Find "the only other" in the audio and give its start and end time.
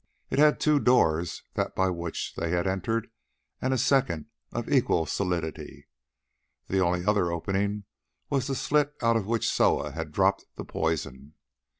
6.65-7.31